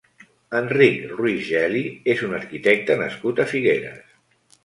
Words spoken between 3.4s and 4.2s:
a Figueres.